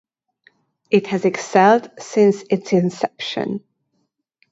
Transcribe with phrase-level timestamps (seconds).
[0.89, 3.63] It has excelled since its inception.